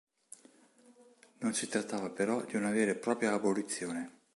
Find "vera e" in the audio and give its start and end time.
2.71-2.95